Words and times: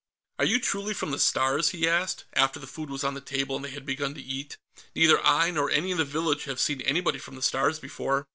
"Are 0.39 0.45
you 0.45 0.59
truly 0.59 0.95
from 0.95 1.11
the 1.11 1.19
Stars?" 1.19 1.69
he 1.69 1.87
asked, 1.87 2.25
after 2.33 2.59
the 2.59 2.65
food 2.65 2.89
was 2.89 3.03
on 3.03 3.13
the 3.13 3.21
table 3.21 3.55
and 3.55 3.63
they 3.63 3.69
had 3.69 3.85
begun 3.85 4.15
to 4.15 4.21
eat. 4.23 4.57
"Neither 4.95 5.23
I 5.23 5.51
nor 5.51 5.69
any 5.69 5.91
in 5.91 5.97
the 5.97 6.05
village 6.05 6.45
have 6.45 6.59
seen 6.59 6.81
anybody 6.81 7.19
from 7.19 7.35
the 7.35 7.43
Stars 7.43 7.77
before." 7.77 8.25